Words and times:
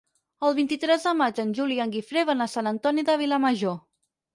El 0.47 0.55
vint-i-tres 0.59 1.05
de 1.09 1.13
maig 1.21 1.43
en 1.45 1.53
Juli 1.61 1.79
i 1.83 1.85
en 1.87 1.95
Guifré 1.99 2.27
van 2.33 2.45
a 2.45 2.51
Sant 2.59 2.75
Antoni 2.77 3.09
de 3.13 3.23
Vilamajor. 3.27 3.83